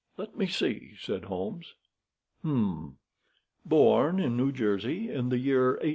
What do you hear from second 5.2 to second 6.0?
the year 1858.